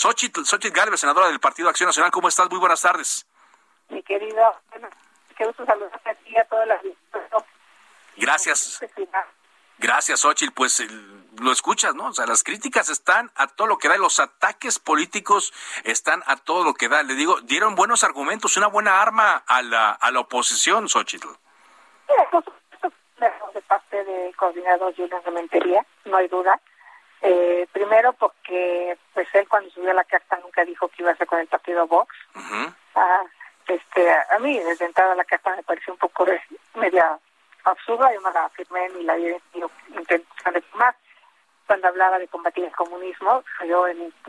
Xochitl, 0.00 0.46
Xochitl 0.46 0.74
Galvez, 0.74 1.00
senadora 1.00 1.28
del 1.28 1.40
Partido 1.40 1.68
Acción 1.68 1.88
Nacional, 1.88 2.10
¿cómo 2.10 2.28
estás? 2.28 2.48
Muy 2.48 2.58
buenas 2.58 2.80
tardes. 2.80 3.26
Mi 3.90 4.02
querido, 4.02 4.58
bueno, 4.70 4.88
qué 5.36 5.44
gusto 5.44 5.66
saludarte 5.66 6.08
a 6.08 6.14
ti 6.14 6.30
y 6.30 6.38
a 6.38 6.44
todas 6.46 6.66
las 6.66 6.80
Gracias. 8.16 8.80
Gracias, 9.76 10.20
Xochitl. 10.20 10.54
Pues 10.54 10.82
lo 11.38 11.52
escuchas, 11.52 11.94
¿no? 11.94 12.06
O 12.06 12.12
sea, 12.14 12.24
las 12.24 12.42
críticas 12.42 12.88
están 12.88 13.30
a 13.34 13.46
todo 13.48 13.66
lo 13.66 13.76
que 13.76 13.88
da, 13.88 13.98
los 13.98 14.20
ataques 14.20 14.78
políticos 14.78 15.52
están 15.84 16.22
a 16.24 16.36
todo 16.36 16.64
lo 16.64 16.72
que 16.72 16.88
da. 16.88 17.02
Le 17.02 17.14
digo, 17.14 17.38
dieron 17.42 17.74
buenos 17.74 18.02
argumentos, 18.02 18.56
una 18.56 18.68
buena 18.68 19.02
arma 19.02 19.44
a 19.46 19.60
la, 19.60 19.90
a 19.90 20.10
la 20.10 20.20
oposición, 20.20 20.88
Xochitl. 20.88 21.28
de 23.52 23.60
parte 23.62 24.02
de 24.02 24.32
coordinador 24.34 24.96
Julián 24.96 25.22
Rementería, 25.26 25.84
no 26.06 26.16
hay 26.16 26.28
duda. 26.28 26.58
Eh, 27.22 27.66
primero 27.72 28.12
porque 28.14 28.96
pues 29.12 29.28
él 29.34 29.46
cuando 29.48 29.70
subió 29.70 29.92
la 29.92 30.04
carta 30.04 30.38
nunca 30.42 30.64
dijo 30.64 30.88
que 30.88 31.02
iba 31.02 31.10
a 31.10 31.16
ser 31.16 31.26
con 31.26 31.38
el 31.38 31.46
partido 31.48 31.86
Vox. 31.86 32.14
ah, 32.94 33.24
este, 33.68 34.10
a 34.10 34.38
mí 34.38 34.58
desde 34.58 34.86
entrada 34.86 35.14
la 35.14 35.24
carta 35.24 35.54
me 35.54 35.62
pareció 35.62 35.92
un 35.92 35.98
poco 35.98 36.26
media 36.74 37.18
absurda, 37.64 38.12
yo 38.12 38.20
no 38.20 38.30
la 38.32 38.48
firmé 38.50 38.88
ni 38.90 39.04
la 39.04 39.18
intenté 39.18 40.24
más 40.74 40.96
cuando 41.70 41.86
hablaba 41.86 42.18
de 42.18 42.26
combatir 42.26 42.64
el 42.64 42.74
comunismo, 42.74 43.44
yo 43.64 43.84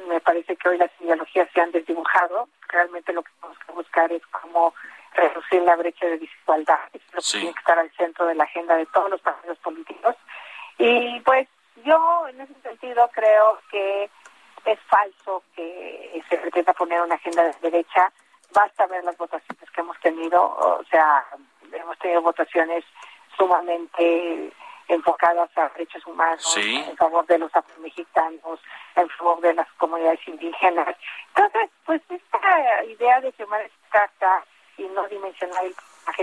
me 0.08 0.20
parece 0.20 0.56
que 0.58 0.70
hoy 0.70 0.78
las 0.78 0.92
ideologías 1.00 1.50
se 1.52 1.60
han 1.60 1.72
desdibujado, 1.72 2.48
realmente 2.68 3.12
lo 3.14 3.24
que 3.24 3.32
tenemos 3.32 3.58
que 3.66 3.72
buscar 3.72 4.12
es 4.12 4.22
cómo 4.28 4.76
reducir 5.16 5.64
la 5.64 5.76
brecha 5.76 6.06
de 6.06 6.20
desigualdad, 6.20 6.82
es 6.94 7.02
lo 7.12 7.20
que 7.20 7.32
tiene 7.32 7.54
que 7.54 7.60
estar 7.60 7.80
al 7.80 7.92
centro 7.94 8.28
de 8.28 8.36
la 8.36 8.44
agenda 8.44 8.76
de 8.76 8.86
todos 8.86 9.10
los 9.10 9.22
partidos 9.22 9.58
políticos. 9.58 10.16
Y 10.78 11.20
pues 11.22 11.48
yo 11.84 12.21
en 12.21 12.21
sentido 12.82 13.10
creo 13.14 13.60
que 13.70 14.10
es 14.66 14.80
falso 14.90 15.44
que 15.56 16.24
se 16.30 16.38
pretenda 16.38 16.74
poner 16.74 17.02
una 17.02 17.16
agenda 17.16 17.44
de 17.44 17.54
derecha, 17.62 18.12
basta 18.54 18.86
ver 18.88 19.04
las 19.04 19.18
votaciones 19.18 19.70
que 19.72 19.82
hemos 19.82 20.00
tenido, 20.00 20.44
o 20.44 20.84
sea, 20.90 21.26
hemos 21.72 21.98
tenido 22.00 22.22
votaciones 22.22 22.84
sumamente 23.38 24.52
enfocadas 24.88 25.50
a 25.58 25.70
derechos 25.70 26.06
humanos, 26.06 26.58
en 26.58 26.98
favor 26.98 27.26
de 27.28 27.38
los 27.38 27.56
afromexicanos, 27.56 28.60
en 28.96 29.10
favor 29.10 29.40
de 29.40 29.54
las 29.54 29.72
comunidades 29.74 30.20
indígenas. 30.28 30.96
Entonces, 31.30 31.70
pues 31.86 32.02
esta 32.10 32.84
idea 32.84 33.22
de 33.22 33.32
firmar 33.32 33.62
esta 33.62 33.88
carta 33.90 34.46
y 34.78 34.84
no 34.84 35.08
dimensionar 35.08 35.64
el 35.66 35.76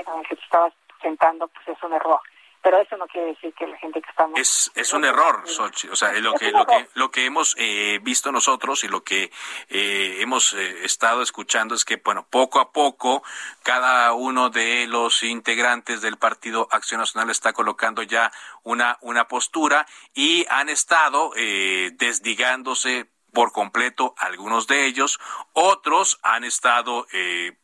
con 0.04 0.18
el 0.20 0.26
que 0.26 0.36
te 0.36 0.42
estabas 0.42 0.74
presentando, 0.86 1.48
pues 1.48 1.68
es 1.68 1.82
un 1.82 1.94
error. 1.94 2.20
Pero 2.62 2.78
eso 2.78 2.96
no 2.96 3.06
quiere 3.06 3.28
decir 3.28 3.54
que 3.54 3.66
la 3.66 3.76
gente 3.78 4.02
estamos 4.18 4.38
es 4.38 4.70
es 4.74 4.92
un 4.92 5.04
error 5.04 5.44
o 5.90 5.96
sea 5.96 6.12
lo 6.14 6.34
que 6.34 6.50
lo 6.50 6.66
que 6.66 6.88
lo 6.94 7.10
que 7.10 7.24
hemos 7.24 7.54
eh, 7.58 8.00
visto 8.02 8.32
nosotros 8.32 8.82
y 8.84 8.88
lo 8.88 9.04
que 9.04 9.30
eh, 9.68 10.16
hemos 10.20 10.52
eh, 10.54 10.84
estado 10.84 11.22
escuchando 11.22 11.74
es 11.74 11.84
que 11.84 11.96
bueno 11.96 12.26
poco 12.28 12.58
a 12.58 12.72
poco 12.72 13.22
cada 13.62 14.12
uno 14.14 14.50
de 14.50 14.86
los 14.88 15.22
integrantes 15.22 16.00
del 16.00 16.16
partido 16.16 16.68
Acción 16.70 17.00
Nacional 17.00 17.30
está 17.30 17.52
colocando 17.52 18.02
ya 18.02 18.32
una 18.64 18.98
una 19.02 19.28
postura 19.28 19.86
y 20.14 20.46
han 20.50 20.68
estado 20.68 21.30
desdigándose 21.34 23.06
por 23.32 23.52
completo 23.52 24.14
algunos 24.16 24.66
de 24.66 24.86
ellos. 24.86 25.20
Otros 25.52 26.18
han 26.22 26.44
estado 26.44 27.06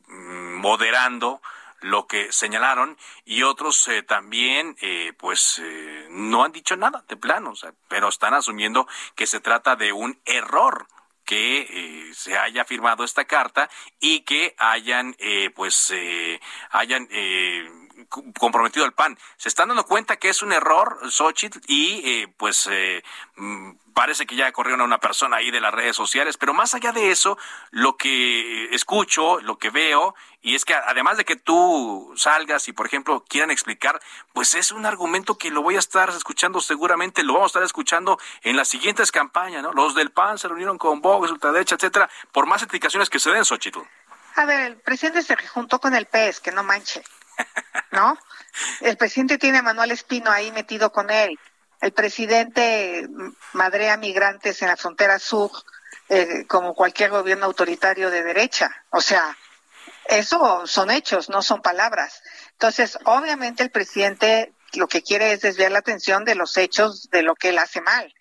moderando 0.08 1.40
lo 1.84 2.06
que 2.06 2.32
señalaron 2.32 2.96
y 3.26 3.42
otros 3.42 3.88
eh, 3.88 4.02
también 4.02 4.74
eh, 4.80 5.12
pues 5.18 5.60
eh, 5.62 6.06
no 6.10 6.42
han 6.42 6.52
dicho 6.52 6.76
nada 6.76 7.04
de 7.08 7.16
plano, 7.16 7.52
pero 7.88 8.08
están 8.08 8.32
asumiendo 8.32 8.88
que 9.14 9.26
se 9.26 9.40
trata 9.40 9.76
de 9.76 9.92
un 9.92 10.18
error 10.24 10.88
que 11.26 12.10
se 12.14 12.36
haya 12.36 12.64
firmado 12.66 13.02
esta 13.02 13.24
carta 13.24 13.70
y 13.98 14.20
que 14.20 14.54
hayan 14.58 15.16
pues 15.54 15.90
hayan 16.70 17.08
comprometido 18.38 18.84
el 18.84 18.92
PAN. 18.92 19.18
Se 19.38 19.48
están 19.48 19.68
dando 19.68 19.86
cuenta 19.86 20.18
que 20.18 20.28
es 20.28 20.42
un 20.42 20.52
error, 20.52 20.98
Xochitl, 21.10 21.60
y 21.66 22.26
pues 22.26 22.68
mm, 23.36 23.70
parece 23.94 24.26
que 24.26 24.36
ya 24.36 24.52
corrieron 24.52 24.80
a 24.82 24.84
una 24.84 24.98
persona 24.98 25.36
ahí 25.36 25.50
de 25.50 25.60
las 25.60 25.72
redes 25.72 25.96
sociales, 25.96 26.36
pero 26.36 26.52
más 26.52 26.74
allá 26.74 26.92
de 26.92 27.10
eso, 27.10 27.38
lo 27.70 27.96
que 27.96 28.74
escucho, 28.74 29.40
lo 29.40 29.58
que 29.58 29.70
veo, 29.70 30.14
y 30.42 30.54
es 30.54 30.64
que 30.64 30.74
además 30.74 31.16
de 31.16 31.24
que 31.24 31.36
tú 31.36 32.12
salgas 32.16 32.68
y, 32.68 32.72
por 32.72 32.86
ejemplo, 32.86 33.24
quieran 33.26 33.50
explicar, 33.50 34.00
pues 34.32 34.54
es 34.54 34.72
un 34.72 34.84
argumento 34.84 35.38
que 35.38 35.50
lo 35.50 35.62
voy 35.62 35.76
a 35.76 35.78
estar 35.78 36.10
escuchando 36.10 36.60
seguramente, 36.60 37.22
lo 37.22 37.34
vamos 37.34 37.46
a 37.46 37.52
estar 37.52 37.62
escuchando 37.62 38.18
en 38.42 38.56
las 38.56 38.68
siguientes 38.68 39.10
campañas, 39.10 39.62
¿no? 39.62 39.72
Los 39.72 39.94
del 39.94 40.10
PAN 40.10 40.38
se 40.38 40.48
reunieron 40.48 40.76
con 40.76 41.00
Vox, 41.00 41.30
ultraderecha, 41.30 41.76
etcétera, 41.76 42.10
por 42.32 42.46
más 42.46 42.62
explicaciones 42.62 43.08
que 43.08 43.18
se 43.18 43.30
den, 43.30 43.44
Xochitl. 43.44 43.80
A 44.36 44.44
ver, 44.44 44.60
el 44.60 44.76
presidente 44.76 45.22
se 45.22 45.36
juntó 45.48 45.78
con 45.78 45.94
el 45.94 46.06
PES, 46.06 46.40
que 46.40 46.50
no 46.50 46.64
manche, 46.64 47.02
¿no? 47.92 48.18
El 48.80 48.96
presidente 48.96 49.36
tiene 49.36 49.58
a 49.58 49.62
Manuel 49.62 49.90
Espino 49.90 50.30
ahí 50.30 50.52
metido 50.52 50.92
con 50.92 51.10
él 51.10 51.36
el 51.80 51.92
presidente 51.92 53.08
madrea 53.52 53.96
migrantes 53.96 54.62
en 54.62 54.68
la 54.68 54.76
frontera 54.76 55.18
sur 55.18 55.50
eh, 56.08 56.46
como 56.46 56.74
cualquier 56.74 57.10
gobierno 57.10 57.46
autoritario 57.46 58.10
de 58.10 58.22
derecha. 58.22 58.84
O 58.90 59.00
sea, 59.00 59.36
eso 60.06 60.66
son 60.66 60.90
hechos, 60.90 61.30
no 61.30 61.42
son 61.42 61.62
palabras. 61.62 62.22
Entonces, 62.52 62.98
obviamente 63.04 63.62
el 63.62 63.70
presidente 63.70 64.52
lo 64.74 64.86
que 64.88 65.02
quiere 65.02 65.32
es 65.32 65.40
desviar 65.40 65.72
la 65.72 65.78
atención 65.78 66.24
de 66.24 66.34
los 66.34 66.56
hechos 66.56 67.08
de 67.10 67.22
lo 67.22 67.34
que 67.34 67.50
él 67.50 67.58
hace 67.58 67.80
mal. 67.80 68.12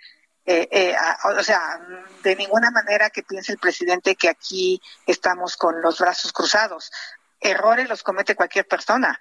Eh, 0.46 0.68
eh, 0.72 0.96
o 1.38 1.44
sea, 1.44 1.80
de 2.22 2.36
ninguna 2.36 2.69
manera 2.72 3.09
que 3.09 3.24
piense 3.24 3.53
el 3.53 3.59
presidente 3.59 4.16
que 4.16 4.30
aquí 4.30 4.81
estamos 5.08 5.56
con 5.56 5.81
los 5.81 6.00
brazos 6.00 6.34
cruzados. 6.34 6.92
Errores 7.40 7.90
los 7.90 8.03
comete 8.03 8.36
cualquier 8.36 8.68
persona. 8.68 9.19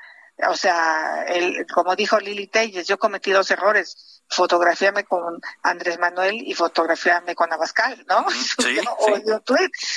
O 0.48 0.56
sea, 0.56 1.24
el, 1.28 1.66
como 1.66 1.94
dijo 1.94 2.18
Lili 2.18 2.46
Telles, 2.46 2.86
yo 2.86 2.98
cometí 2.98 3.30
dos 3.30 3.50
errores 3.50 4.22
fotografiarme 4.32 5.04
con 5.04 5.40
Andrés 5.62 5.98
Manuel 5.98 6.34
y 6.34 6.54
fotografiarme 6.54 7.34
con 7.34 7.52
Abascal, 7.52 8.04
¿no? 8.08 8.26
Sí, 8.62 8.80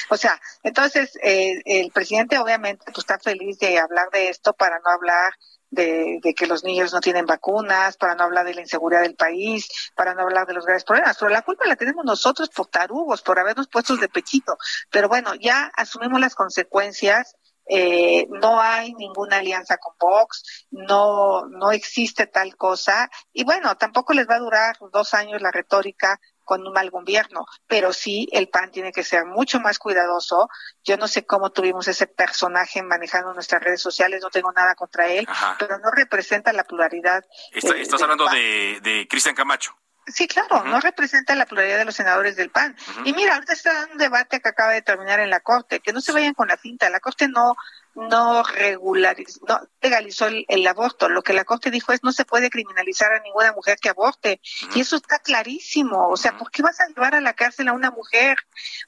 o, 0.09 0.17
sea, 0.17 0.39
entonces 0.63 1.17
eh, 1.23 1.61
el 1.65 1.91
presidente 1.91 2.37
obviamente 2.37 2.83
pues, 2.85 2.99
está 2.99 3.17
feliz 3.17 3.57
de 3.59 3.79
hablar 3.79 4.09
de 4.11 4.29
esto 4.29 4.53
para 4.53 4.79
no 4.79 4.91
hablar 4.91 5.33
de, 5.69 6.19
que 6.35 6.47
los 6.47 6.63
niños 6.63 6.93
no 6.93 7.01
tienen 7.01 7.25
vacunas, 7.25 7.97
para 7.97 8.15
no 8.15 8.23
hablar 8.23 8.45
de 8.45 8.53
la 8.53 8.61
inseguridad 8.61 9.01
del 9.01 9.15
país, 9.15 9.91
para 9.95 10.13
no 10.13 10.23
hablar 10.23 10.47
de 10.47 10.53
los 10.53 10.65
graves 10.65 10.83
problemas. 10.83 11.17
Pero 11.19 11.31
la 11.31 11.41
culpa 11.41 11.65
la 11.67 11.75
tenemos 11.75 12.05
nosotros 12.05 12.49
por 12.49 12.67
tarugos, 12.67 13.21
por 13.21 13.39
habernos 13.39 13.67
puesto 13.67 13.95
de 13.97 14.09
pechito. 14.09 14.57
Pero 14.89 15.07
bueno, 15.09 15.35
ya 15.35 15.71
asumimos 15.75 16.19
las 16.19 16.35
consecuencias 16.35 17.35
eh, 17.67 18.27
no 18.29 18.61
hay 18.61 18.93
ninguna 18.93 19.37
alianza 19.37 19.77
con 19.77 19.93
Vox, 19.99 20.65
no, 20.71 21.47
no 21.47 21.71
existe 21.71 22.27
tal 22.27 22.55
cosa, 22.55 23.09
y 23.33 23.43
bueno, 23.43 23.75
tampoco 23.77 24.13
les 24.13 24.27
va 24.27 24.35
a 24.35 24.39
durar 24.39 24.77
dos 24.91 25.13
años 25.13 25.41
la 25.41 25.51
retórica 25.51 26.19
con 26.45 26.65
un 26.65 26.71
mal 26.71 26.89
gobierno, 26.91 27.45
pero 27.67 27.91
sí 27.91 28.29
el 28.31 28.47
PAN 28.47 28.71
tiene 28.71 28.91
que 28.91 29.03
ser 29.03 29.25
mucho 29.25 29.59
más 29.59 29.79
cuidadoso. 29.79 30.47
Yo 30.83 30.95
no 30.95 31.07
sé 31.07 31.25
cómo 31.25 31.49
tuvimos 31.49 31.87
ese 31.87 32.07
personaje 32.07 32.83
manejando 32.83 33.33
nuestras 33.33 33.63
redes 33.63 33.81
sociales, 33.81 34.21
no 34.21 34.29
tengo 34.29 34.51
nada 34.53 34.75
contra 34.75 35.07
él, 35.07 35.27
pero 35.57 35.79
no 35.79 35.91
representa 35.91 36.53
la 36.53 36.63
pluralidad. 36.63 37.25
estás 37.51 38.01
hablando 38.01 38.27
de, 38.27 38.79
de 38.81 39.07
Cristian 39.09 39.35
Camacho. 39.35 39.75
Sí, 40.07 40.27
claro, 40.27 40.63
no 40.65 40.79
representa 40.79 41.33
la 41.35 41.45
pluralidad 41.45 41.79
de 41.79 41.85
los 41.85 41.95
senadores 41.95 42.35
del 42.35 42.51
PAN. 42.51 42.75
Y 43.05 43.13
mira, 43.13 43.35
ahorita 43.35 43.53
está 43.53 43.87
un 43.91 43.97
debate 43.97 44.39
que 44.39 44.49
acaba 44.49 44.73
de 44.73 44.83
terminar 44.83 45.19
en 45.19 45.31
la 45.31 45.39
Corte, 45.39 45.79
que 45.79 45.93
no 45.93 46.01
se 46.01 46.11
vayan 46.11 46.35
con 46.35 46.47
la 46.47 46.57
cinta, 46.57 46.89
la 46.89 46.99
Corte 46.99 47.27
no 47.27 47.55
no 47.95 48.43
regularizó, 48.43 49.39
no 49.47 49.61
legalizó 49.81 50.27
el, 50.27 50.67
aborto. 50.67 51.09
Lo 51.09 51.21
que 51.21 51.33
la 51.33 51.45
Corte 51.45 51.71
dijo 51.71 51.93
es 51.93 52.03
no 52.03 52.11
se 52.11 52.25
puede 52.25 52.49
criminalizar 52.49 53.13
a 53.13 53.21
ninguna 53.21 53.53
mujer 53.53 53.77
que 53.81 53.89
aborte. 53.89 54.41
Y 54.73 54.81
eso 54.81 54.97
está 54.97 55.19
clarísimo. 55.19 56.09
O 56.09 56.17
sea, 56.17 56.37
¿por 56.37 56.51
qué 56.51 56.61
vas 56.61 56.79
a 56.81 56.87
llevar 56.87 57.15
a 57.15 57.21
la 57.21 57.33
cárcel 57.33 57.69
a 57.69 57.73
una 57.73 57.91
mujer? 57.91 58.37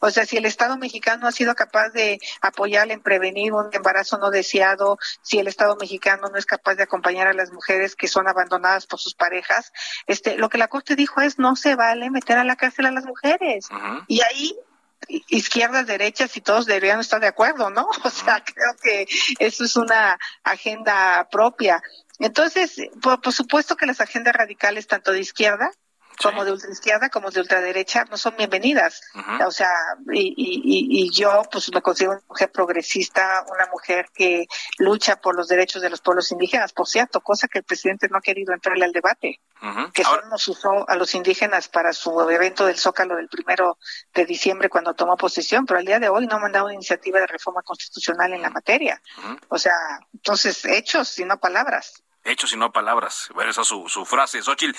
O 0.01 0.09
sea, 0.09 0.25
si 0.25 0.37
el 0.37 0.45
Estado 0.45 0.77
mexicano 0.77 1.27
ha 1.27 1.31
sido 1.31 1.55
capaz 1.55 1.89
de 1.89 2.19
apoyarle 2.41 2.93
en 2.93 3.01
prevenir 3.01 3.53
un 3.53 3.69
embarazo 3.71 4.17
no 4.17 4.29
deseado, 4.29 4.97
si 5.21 5.39
el 5.39 5.47
Estado 5.47 5.75
mexicano 5.77 6.29
no 6.29 6.37
es 6.37 6.45
capaz 6.45 6.75
de 6.75 6.83
acompañar 6.83 7.27
a 7.27 7.33
las 7.33 7.51
mujeres 7.51 7.95
que 7.95 8.07
son 8.07 8.27
abandonadas 8.27 8.87
por 8.87 8.99
sus 8.99 9.13
parejas, 9.13 9.71
este, 10.07 10.37
lo 10.37 10.49
que 10.49 10.57
la 10.57 10.67
Corte 10.67 10.95
dijo 10.95 11.21
es 11.21 11.39
no 11.39 11.55
se 11.55 11.75
vale 11.75 12.09
meter 12.09 12.37
a 12.37 12.43
la 12.43 12.55
cárcel 12.55 12.87
a 12.87 12.91
las 12.91 13.05
mujeres. 13.05 13.69
Y 14.07 14.21
ahí 14.21 14.57
izquierdas, 15.07 15.87
derechas 15.87 16.35
y 16.37 16.41
todos 16.41 16.65
deberían 16.65 16.99
estar 16.99 17.19
de 17.19 17.27
acuerdo, 17.27 17.69
¿no? 17.69 17.87
O 18.03 18.09
sea, 18.09 18.43
creo 18.43 18.75
que 18.81 19.07
eso 19.39 19.63
es 19.65 19.75
una 19.75 20.17
agenda 20.43 21.27
propia. 21.31 21.81
Entonces, 22.19 22.75
por, 23.01 23.19
supuesto 23.31 23.75
que 23.75 23.85
las 23.85 24.01
agendas 24.01 24.35
radicales, 24.35 24.87
tanto 24.87 25.11
de 25.11 25.19
izquierda 25.19 25.71
como 26.21 26.43
de 26.43 26.51
ultraizquierda 26.51 27.09
como 27.09 27.29
de 27.29 27.41
ultraderecha 27.41 28.05
no 28.05 28.17
son 28.17 28.35
bienvenidas. 28.37 29.01
O 29.45 29.51
sea, 29.51 29.69
y, 30.11 30.33
y, 30.35 31.03
y, 31.03 31.11
yo 31.11 31.43
pues 31.51 31.71
me 31.73 31.81
considero 31.81 32.13
una 32.13 32.23
mujer 32.27 32.51
progresista, 32.51 33.45
una 33.47 33.67
mujer 33.67 34.07
que 34.13 34.47
lucha 34.79 35.17
por 35.17 35.35
los 35.35 35.47
derechos 35.47 35.81
de 35.81 35.89
los 35.89 36.01
pueblos 36.01 36.31
indígenas, 36.31 36.73
por 36.73 36.87
cierto, 36.87 37.21
cosa 37.21 37.47
que 37.47 37.59
el 37.59 37.63
presidente 37.63 38.07
no 38.09 38.17
ha 38.17 38.21
querido 38.21 38.53
entrarle 38.53 38.85
al 38.85 38.91
debate, 38.91 39.39
que 39.93 40.03
solo 40.03 40.27
nos 40.27 40.47
usó 40.47 40.87
a 40.89 40.95
los 40.95 41.13
indígenas 41.15 41.67
para 41.67 41.93
su 41.93 42.29
evento 42.29 42.65
del 42.65 42.77
Zócalo 42.77 43.15
del 43.15 43.27
primero 43.27 43.77
de 44.13 44.25
diciembre 44.25 44.69
cuando 44.69 44.93
tomó 44.93 45.17
posesión, 45.17 45.65
pero 45.65 45.79
al 45.79 45.85
día 45.85 45.99
de 45.99 46.09
hoy 46.09 46.27
no 46.27 46.35
ha 46.35 46.39
mandado 46.39 46.65
una 46.65 46.73
iniciativa 46.73 47.19
de 47.19 47.27
reforma 47.27 47.61
constitucional 47.63 48.33
en 48.33 48.41
la 48.41 48.49
materia. 48.49 49.01
O 49.49 49.57
sea, 49.57 49.73
entonces 50.13 50.65
hechos 50.65 51.17
y 51.19 51.25
no 51.25 51.39
palabras 51.39 52.03
hechos 52.27 52.51
y 52.53 52.57
no 52.57 52.71
palabras. 52.71 53.29
Bueno, 53.33 53.51
esa 53.51 53.61
es 53.61 53.67
su, 53.67 53.87
su 53.87 54.05
frase. 54.05 54.41
Xochitl, 54.41 54.77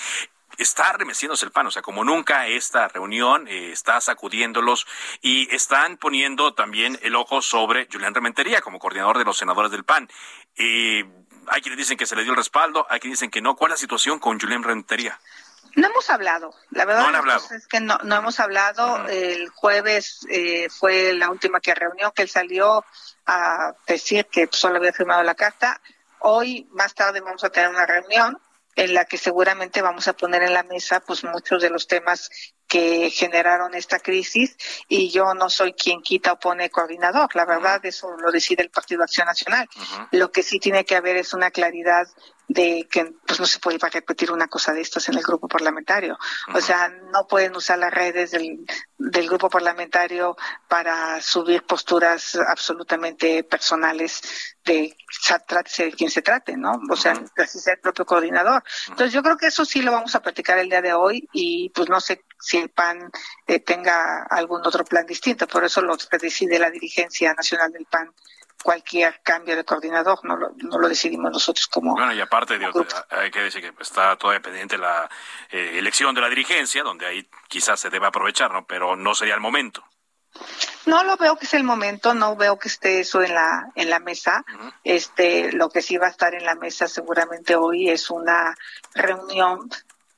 está 0.57 0.93
remeciéndose 0.93 1.45
el 1.45 1.51
pan, 1.51 1.67
o 1.67 1.71
sea, 1.71 1.81
como 1.81 2.03
nunca 2.03 2.47
esta 2.47 2.87
reunión 2.87 3.47
eh, 3.47 3.71
está 3.71 4.01
sacudiéndolos 4.01 4.87
y 5.21 5.53
están 5.53 5.97
poniendo 5.97 6.53
también 6.53 6.99
el 7.01 7.15
ojo 7.15 7.41
sobre 7.41 7.87
Julián 7.91 8.13
Rementería 8.13 8.61
como 8.61 8.79
coordinador 8.79 9.17
de 9.17 9.25
los 9.25 9.37
senadores 9.37 9.71
del 9.71 9.83
PAN. 9.83 10.09
Eh, 10.57 11.05
hay 11.47 11.61
quienes 11.61 11.77
dicen 11.77 11.97
que 11.97 12.05
se 12.05 12.15
le 12.15 12.23
dio 12.23 12.31
el 12.31 12.37
respaldo, 12.37 12.85
hay 12.89 12.99
quienes 12.99 13.19
dicen 13.19 13.31
que 13.31 13.41
no. 13.41 13.55
¿Cuál 13.55 13.71
es 13.71 13.79
la 13.79 13.81
situación 13.81 14.19
con 14.19 14.39
Julián 14.39 14.63
Rementería? 14.63 15.19
No 15.75 15.87
hemos 15.87 16.09
hablado, 16.09 16.53
la 16.71 16.85
verdad 16.85 17.39
es 17.55 17.67
que 17.67 17.79
no, 17.79 17.97
no 18.03 18.17
hemos 18.17 18.39
hablado. 18.39 19.07
El 19.07 19.49
jueves 19.49 20.25
eh, 20.29 20.67
fue 20.69 21.13
la 21.13 21.29
última 21.29 21.59
que 21.59 21.75
reunió, 21.75 22.11
que 22.11 22.23
él 22.23 22.29
salió 22.29 22.83
a 23.25 23.73
decir 23.87 24.25
que 24.25 24.49
solo 24.51 24.77
había 24.77 24.91
firmado 24.91 25.23
la 25.23 25.35
carta. 25.35 25.79
Hoy, 26.19 26.67
más 26.71 26.95
tarde, 26.95 27.21
vamos 27.21 27.43
a 27.43 27.49
tener 27.49 27.69
una 27.69 27.85
reunión 27.85 28.39
en 28.79 28.93
la 28.93 29.03
que 29.03 29.17
seguramente 29.17 29.81
vamos 29.81 30.07
a 30.07 30.13
poner 30.13 30.41
en 30.41 30.53
la 30.53 30.63
mesa 30.63 31.01
pues 31.01 31.25
muchos 31.25 31.61
de 31.61 31.69
los 31.69 31.85
temas 31.85 32.29
que 32.65 33.09
generaron 33.09 33.73
esta 33.75 33.99
crisis 33.99 34.55
y 34.87 35.09
yo 35.09 35.33
no 35.33 35.49
soy 35.49 35.73
quien 35.73 36.01
quita 36.01 36.33
o 36.33 36.39
pone 36.39 36.69
coordinador, 36.69 37.35
la 37.35 37.45
verdad 37.45 37.85
eso 37.85 38.15
lo 38.17 38.31
decide 38.31 38.63
el 38.63 38.69
Partido 38.69 39.03
Acción 39.03 39.27
Nacional. 39.27 39.67
Lo 40.11 40.31
que 40.31 40.43
sí 40.43 40.59
tiene 40.59 40.85
que 40.85 40.95
haber 40.95 41.17
es 41.17 41.33
una 41.33 41.51
claridad 41.51 42.07
de 42.49 42.87
que 42.89 43.13
pues 43.27 43.39
no 43.39 43.45
se 43.45 43.59
puede 43.59 43.77
repetir 43.77 44.31
una 44.31 44.47
cosa 44.47 44.73
de 44.73 44.81
estas 44.81 45.07
en 45.07 45.15
el 45.15 45.23
grupo 45.23 45.47
parlamentario. 45.47 46.17
O 46.53 46.59
sea, 46.59 46.89
no 46.89 47.27
pueden 47.27 47.55
usar 47.55 47.77
las 47.77 47.93
redes 47.93 48.31
del, 48.31 48.65
del 48.97 49.29
grupo 49.29 49.49
parlamentario 49.49 50.35
para 50.67 51.21
subir 51.21 51.63
posturas 51.63 52.35
absolutamente 52.35 53.43
personales 53.43 54.55
de 54.65 54.97
trate 55.47 55.85
de 55.85 55.91
quien 55.93 56.09
se 56.09 56.23
trate, 56.23 56.57
¿no? 56.57 56.71
O 56.89 56.95
sea, 56.95 57.13
casi 57.35 57.59
sea 57.59 57.73
el 57.73 57.79
propio 57.79 58.05
coordinador. 58.05 58.63
Entonces 58.87 59.13
yo 59.13 59.21
creo 59.21 59.37
que 59.37 59.47
eso 59.47 59.63
sí 59.63 59.83
lo 59.83 59.91
vamos 59.91 60.15
a 60.15 60.21
platicar 60.21 60.57
el 60.57 60.69
día 60.69 60.81
de 60.81 60.93
hoy 60.93 61.29
y 61.31 61.69
pues 61.69 61.87
no 61.87 62.01
sé 62.01 62.25
si 62.39 62.57
el 62.57 62.69
PAN 62.69 63.11
eh, 63.45 63.59
tenga 63.59 64.23
algún 64.27 64.65
otro 64.65 64.83
plan 64.83 65.05
distinto, 65.05 65.47
por 65.47 65.63
eso 65.63 65.81
lo 65.81 65.95
decide 66.19 66.57
la 66.57 66.71
dirigencia 66.71 67.31
nacional 67.35 67.71
del 67.71 67.85
PAN 67.85 68.11
cualquier 68.63 69.21
cambio 69.23 69.55
de 69.55 69.63
coordinador, 69.63 70.19
no 70.23 70.35
lo, 70.35 70.51
no 70.57 70.77
lo 70.77 70.89
decidimos 70.89 71.31
nosotros 71.31 71.67
como. 71.67 71.93
Bueno, 71.93 72.13
y 72.13 72.21
aparte, 72.21 72.59
hay 73.09 73.31
que 73.31 73.41
decir 73.41 73.61
que 73.61 73.73
está 73.81 74.15
todavía 74.17 74.41
pendiente 74.41 74.77
la 74.77 75.09
eh, 75.49 75.77
elección 75.77 76.13
de 76.13 76.21
la 76.21 76.29
dirigencia, 76.29 76.83
donde 76.83 77.05
ahí 77.05 77.29
quizás 77.47 77.79
se 77.79 77.89
debe 77.89 78.07
aprovechar, 78.07 78.51
¿no? 78.51 78.65
Pero 78.65 78.95
no 78.95 79.15
sería 79.15 79.35
el 79.35 79.41
momento. 79.41 79.83
No 80.85 81.03
lo 81.03 81.17
veo 81.17 81.37
que 81.37 81.45
es 81.45 81.53
el 81.53 81.63
momento, 81.63 82.13
no 82.13 82.35
veo 82.35 82.57
que 82.57 82.67
esté 82.67 83.01
eso 83.01 83.21
en 83.21 83.33
la 83.33 83.71
en 83.75 83.89
la 83.89 83.99
mesa. 83.99 84.45
Este, 84.83 85.51
lo 85.51 85.69
que 85.69 85.81
sí 85.81 85.97
va 85.97 86.07
a 86.07 86.11
estar 86.11 86.33
en 86.33 86.45
la 86.45 86.55
mesa 86.55 86.87
seguramente 86.87 87.55
hoy 87.55 87.89
es 87.89 88.09
una 88.09 88.55
reunión 88.93 89.69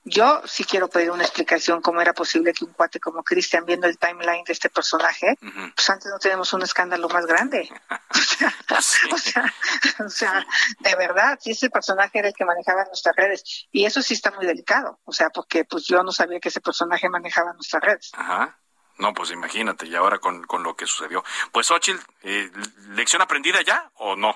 yo 0.04 0.42
sí 0.46 0.64
quiero 0.64 0.90
pedir 0.90 1.12
una 1.12 1.24
explicación 1.24 1.82
cómo 1.82 2.02
era 2.02 2.14
posible 2.14 2.54
que 2.54 2.66
un 2.66 2.74
cuate 2.74 3.00
como 3.00 3.24
Cristian, 3.24 3.66
viendo 3.66 3.88
el 3.88 3.98
timeline 4.00 4.44
de 4.44 4.54
este 4.54 4.70
personaje, 4.70 5.38
pues 5.76 5.90
antes 5.90 6.12
no 6.12 6.18
tenemos 6.18 6.52
un 6.54 6.64
escándalo 6.64 7.08
más 7.10 7.26
grande. 7.26 7.70
o, 9.12 9.18
sea, 9.18 9.54
o, 10.00 10.10
sea, 10.10 10.46
de 10.80 10.96
verdad, 10.96 11.38
si 11.42 11.52
ese 11.52 11.70
personaje 11.70 12.20
era 12.20 12.30
el 12.30 12.34
que 12.34 12.46
manejaba 12.46 12.86
nuestras 12.86 13.16
redes. 13.16 13.68
Y 13.72 13.86
eso 13.86 14.02
sí 14.02 14.16
está 14.16 14.32
muy 14.32 14.46
delicado, 14.46 15.00
o 15.04 15.14
sea, 15.14 15.30
porque 15.30 15.66
pues 15.66 15.86
yo 15.86 16.04
no 16.04 16.12
sabía 16.12 16.40
que 16.40 16.50
ese 16.50 16.62
personaje 16.62 17.08
manejaba 17.08 17.54
nuestras 17.54 17.84
redes. 17.84 18.12
Ajá. 18.14 18.58
No, 18.98 19.14
pues 19.14 19.32
imagínate, 19.32 19.88
y 19.88 19.96
ahora 19.96 20.20
con, 20.20 20.44
con 20.44 20.64
lo 20.64 20.76
que 20.76 20.86
sucedió. 20.86 21.24
Pues, 21.52 21.72
Ochil, 21.72 22.00
eh, 22.22 22.52
¿lección 22.90 23.22
aprendida 23.22 23.62
ya 23.64 23.90
o 23.96 24.16
no? 24.16 24.36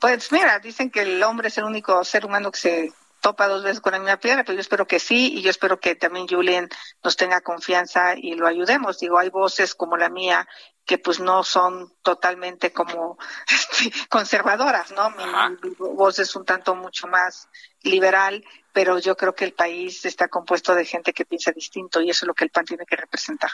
Pues 0.00 0.30
mira, 0.30 0.58
dicen 0.58 0.90
que 0.90 1.02
el 1.02 1.22
hombre 1.22 1.48
es 1.48 1.58
el 1.58 1.64
único 1.64 2.02
ser 2.04 2.24
humano 2.24 2.50
que 2.52 2.58
se 2.58 2.92
topa 3.22 3.48
dos 3.48 3.62
veces 3.62 3.80
con 3.80 3.92
la 3.92 4.00
misma 4.00 4.18
piedra, 4.18 4.44
pero 4.44 4.54
yo 4.54 4.60
espero 4.60 4.86
que 4.86 4.98
sí 4.98 5.32
y 5.38 5.42
yo 5.42 5.48
espero 5.48 5.80
que 5.80 5.94
también 5.94 6.26
Julian 6.28 6.68
nos 7.02 7.16
tenga 7.16 7.40
confianza 7.40 8.14
y 8.16 8.34
lo 8.34 8.46
ayudemos. 8.46 8.98
Digo, 8.98 9.18
hay 9.18 9.30
voces 9.30 9.74
como 9.74 9.96
la 9.96 10.10
mía 10.10 10.46
que 10.84 10.98
pues 10.98 11.20
no 11.20 11.44
son 11.44 11.94
totalmente 12.02 12.72
como 12.72 13.16
conservadoras, 14.10 14.90
¿no? 14.90 15.10
Mi, 15.10 15.70
voz 15.78 16.18
es 16.18 16.34
un 16.34 16.44
tanto 16.44 16.74
mucho 16.74 17.06
más 17.06 17.48
liberal, 17.82 18.44
pero 18.72 18.98
yo 18.98 19.16
creo 19.16 19.34
que 19.34 19.44
el 19.44 19.52
país 19.52 20.04
está 20.04 20.26
compuesto 20.26 20.74
de 20.74 20.84
gente 20.84 21.12
que 21.12 21.24
piensa 21.24 21.52
distinto 21.52 22.00
y 22.00 22.10
eso 22.10 22.24
es 22.24 22.26
lo 22.26 22.34
que 22.34 22.44
el 22.44 22.50
PAN 22.50 22.64
tiene 22.64 22.84
que 22.84 22.96
representar. 22.96 23.52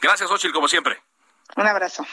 Gracias, 0.00 0.30
Ochil, 0.30 0.52
como 0.52 0.68
siempre. 0.68 1.02
Un 1.56 1.66
abrazo. 1.66 2.06